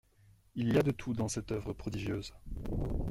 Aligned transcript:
Il 0.55 0.73
y 0.73 0.79
a 0.79 0.81
de 0.81 0.89
tout 0.89 1.13
dans 1.13 1.27
cette 1.27 1.51
oeuvre 1.51 1.73
prodigieuse. 1.73 2.33